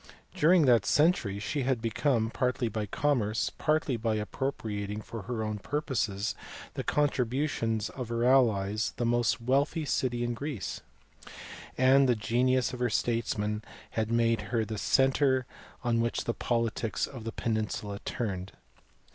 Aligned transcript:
During 0.33 0.65
that 0.65 0.83
century 0.87 1.37
she 1.37 1.61
had 1.61 1.79
become, 1.79 2.31
partly 2.31 2.67
by 2.69 2.87
commerce, 2.87 3.51
partly 3.59 3.97
by 3.97 4.15
appropriating 4.15 4.99
for 4.99 5.21
her 5.29 5.43
own 5.43 5.59
purposes 5.59 6.33
the 6.73 6.83
contributions 6.83 7.89
of 7.91 8.09
her 8.09 8.23
allies, 8.25 8.93
the 8.97 9.05
most 9.05 9.39
wealthy 9.39 9.85
city 9.85 10.23
in 10.23 10.33
Greece; 10.33 10.81
and 11.77 12.09
the 12.09 12.15
genius 12.15 12.73
of 12.73 12.79
her 12.79 12.89
statesmen 12.89 13.61
had 13.91 14.11
made 14.11 14.41
her 14.49 14.65
the 14.65 14.79
centre 14.79 15.45
on 15.83 16.01
which 16.01 16.23
the 16.23 16.33
politics 16.33 17.05
of 17.05 17.23
the 17.23 17.31
peninsula 17.31 17.99
turned. 18.03 18.53